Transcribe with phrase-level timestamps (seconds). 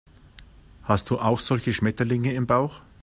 [0.81, 2.81] Hast du auch solche Schmetterlinge im Bauch?